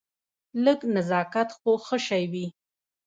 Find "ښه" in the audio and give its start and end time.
1.85-1.97